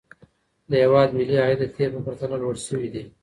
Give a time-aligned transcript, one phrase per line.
[0.69, 3.03] د هيواد ملي عايد د تېر په پرتله لوړ سوى دى.